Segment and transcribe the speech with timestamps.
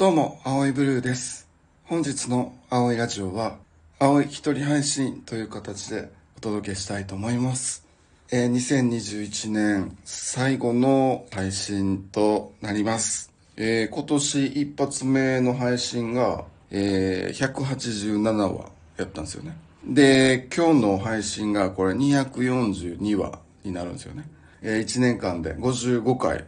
[0.00, 1.46] どうも、青いブルーです。
[1.84, 3.58] 本日の青いラジオは、
[3.98, 7.86] 青い一人配信という形でお届けしたいと思います。
[8.32, 13.30] えー2021年最後の配信となります。
[13.58, 19.54] えー今年一発目の配信が、えー187話やったんですよね。
[19.84, 24.24] で、今日の配信がこれ242話になるんですよね。
[24.62, 26.46] えー1年間で55回、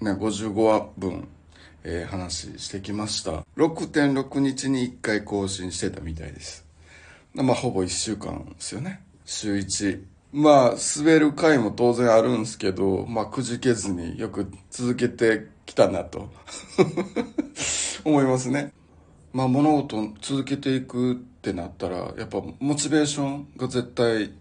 [0.00, 1.28] ね、55話分、
[1.88, 3.44] えー話してきました。
[3.56, 6.66] 6.6日に1回更新してたみたいです。
[7.32, 9.02] まあ、ほぼ1週間ですよね。
[9.24, 10.02] 週1。
[10.32, 16.28] まあ、滑る回も当然あるんですけど、まあ、くじけずによく続けてきたなと
[18.04, 18.72] 思いますね。
[19.32, 24.32] まあ、物事を続けていくってなったら、やっぱモチベーションが絶対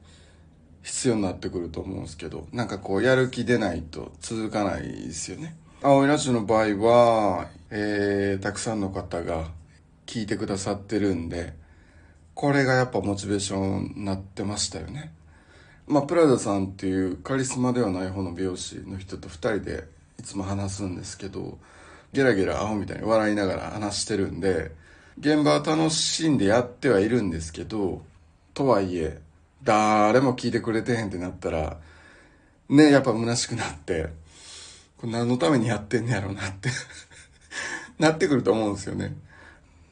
[0.82, 5.55] 必要になってくると思うんですけど、なんかこう、やる気出ないと続かないですよね。
[5.88, 9.52] 青いラジオの場合は、えー、たくさんの方が
[10.07, 11.53] 聞いてくださってるんで、
[12.34, 15.13] これがやっぱモチベーションになってましたよね。
[15.85, 19.84] まあ、プラダさんっていうカリスマではない方の美容師の人と二人で
[20.20, 21.60] いつも話すんですけど、
[22.13, 24.71] ゲラゲラアホみたいに笑いながら話してるんで、
[25.20, 28.01] 現場は楽しんでやってはいるんですけど、
[28.55, 29.21] とはいえ、
[29.62, 31.77] 誰も聞いてくれてへんってなったら、
[32.70, 34.24] ね、やっぱ虚しくなって、
[34.98, 36.70] これ何のためにやってんねやろうなって
[37.99, 39.15] なってくると思うんですよね。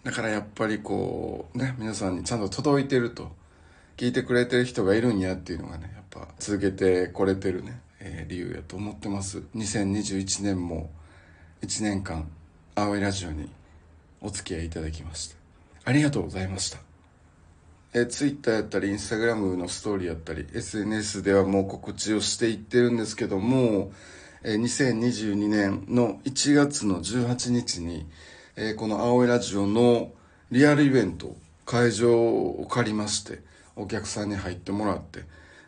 [0.03, 3.31] だからやっぱりこう、ね、皆さんにちゃんと届いてると、
[3.95, 9.43] 聞いてくれてる人がいるんやっていうのがね、やっぱ続けてこれてるね、えー理由やと思ってます。
[9.55, 10.89] 2021年も
[11.61, 12.29] 1年間、
[12.75, 13.49] 青いラジオに
[14.19, 15.35] お付き合いいただきまして、
[15.85, 16.79] ありがとうございました。
[17.93, 23.91] えー、Twitter やったり、Instagram のストーリーやったり、SNS ではもう告知をしていってるんですけども、
[24.43, 28.05] 2022年の1月の18日に、
[28.57, 30.11] えこの青いラジオの
[30.51, 33.39] リアルイベント、会場を借りまして、
[33.77, 35.21] お客さんに入ってもらって、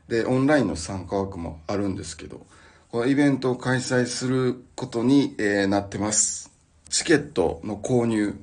[0.10, 2.46] で、オンラインの参加枠もあるんですけど、
[2.92, 6.52] このイベントを開催することに、えなってます。
[6.90, 8.36] チケットの購入、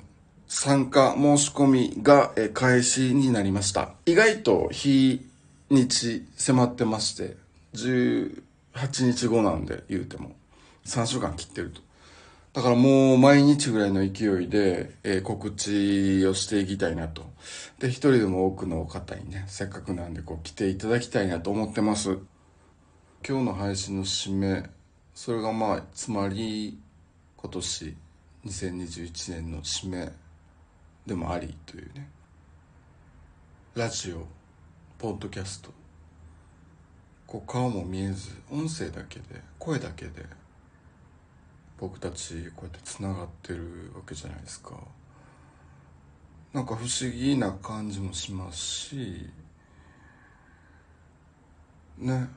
[0.49, 3.91] 参加申し込みが、え開始になりました。
[4.07, 5.29] 意外と日
[5.69, 7.37] にち迫ってまして、
[8.75, 10.37] 8日後なんで言うても、
[10.87, 11.81] 3週間切ってると。
[12.53, 17.25] だからもう毎日ぐらいの勢いで、えー告知をしていきたいなと。
[17.79, 22.19] で、一人でも多くの方にね、せっかくなんでこう来ていただきたいなと思ってます。
[23.27, 24.69] 今日の配信の締め、
[25.15, 26.79] それがまあ、つまり
[27.37, 27.97] 今年
[28.47, 30.13] 2021年の締め
[31.07, 32.09] でもありというね。
[33.75, 34.27] ラジオ、
[34.99, 35.71] ポッドキャスト、
[37.27, 40.25] こう顔も見えず、音声だけで、声だけで、
[41.79, 44.77] 僕たちこうやってつながってるわけじゃないですか。
[46.53, 49.31] なんか不思議な感じもしますし
[51.99, 52.29] ね。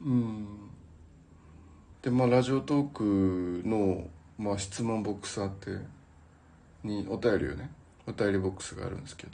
[0.00, 0.46] うん。
[2.02, 4.08] でまあラジオトークの、
[4.38, 5.70] まあ、質問ボックスあって
[6.84, 7.70] にお便りをね
[8.06, 9.32] お便りボックスがあるんですけど。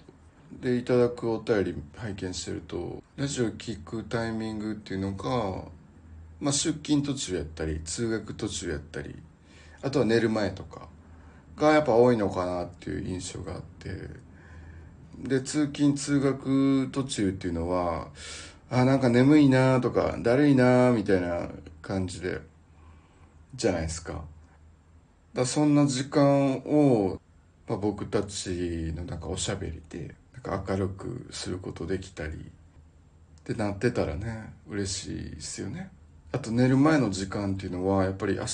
[0.52, 5.68] でいただくお便り拝見してるとラジオ聞くタイミングっていうのが
[6.40, 9.16] まあ、出勤途中やったり通学途中やったり
[9.82, 10.88] あとは寝る前とか
[11.56, 13.90] がやっぱ多いのかなっていう印象があって
[15.18, 18.08] で通勤通学途中っていうのは
[18.70, 21.48] あなんか眠いなとかだるいなみたいな
[21.82, 22.40] 感じで
[23.56, 24.22] じゃないですか。
[25.34, 27.20] だそんな時間を、
[27.68, 32.36] まあ、僕たちのなんかおしゃべりでなんか明るくすることできたりっ
[33.44, 35.90] てなってたらね嬉しいですよね。
[36.32, 38.46] あと寝る前の時間っていうのはやっぱり明日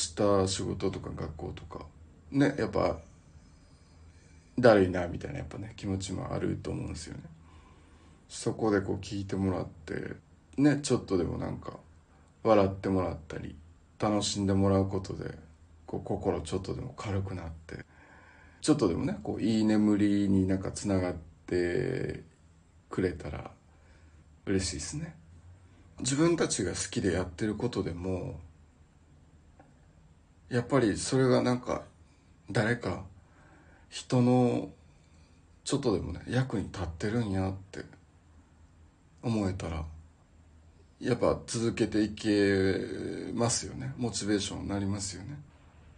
[0.49, 1.87] 仕事とか学校とか
[2.31, 2.99] ねやっぱ
[4.59, 7.23] だるいなみたいなやっぱね気持ちもあると思うんですよね。
[8.29, 10.15] そこでこう聞いてもらって
[10.57, 11.75] ねちょっとでもなんか
[12.43, 13.55] 笑ってもらったり
[13.99, 15.37] 楽しんでもらうことで
[15.87, 17.85] こう心ちょっとでも軽くなって
[18.65, 21.15] ちょっとでもねこういい眠りになんかつながっ
[21.47, 22.23] て
[22.89, 23.51] くれたら
[24.47, 25.15] 嬉しいですね。
[26.01, 28.41] 自分たちが好きでやってることでも
[30.49, 31.83] やっぱりそれがなんか
[32.51, 33.03] 誰か
[33.91, 34.71] 人の
[35.65, 37.85] ちょっとでもね役に立ってるんやって
[39.23, 39.85] 思えたら
[41.01, 43.93] やっぱ続けていけますよね。
[43.99, 45.39] モチベーションになりますよね。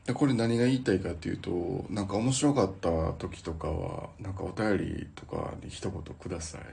[0.06, 6.62] でこれ何が言いたいかっていうとなんか面白かった時とかはなんかお便りとかに一言ください。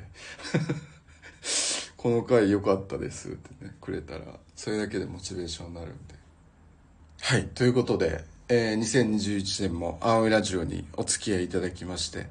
[1.98, 4.26] この回良かったですってね、くれたら、
[4.56, 6.16] それだけでモチベーションになるんで。
[7.22, 12.28] はい、ということで、えー、2021年も青いラジオにお付き合いいただきまして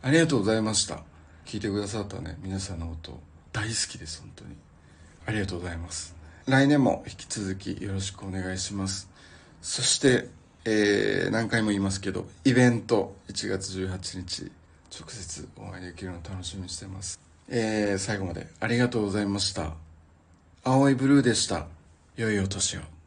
[0.00, 1.02] ありがとうございました。
[1.44, 3.20] 聞いてくださったね皆さんのこと
[3.52, 4.56] 大好きです本当に。
[5.26, 6.16] ありがとうございます。
[6.46, 9.10] 来年も引き続きよろしくお願いします。
[9.60, 14.50] そして、えー、何回も言いますけどイベント1月18日
[14.90, 17.18] 直接お会いできるの楽しみにしてます。
[17.48, 19.72] えー、最後までありがとうございました。
[20.62, 21.66] 青いブルーでした。
[22.16, 22.99] 良いお年を。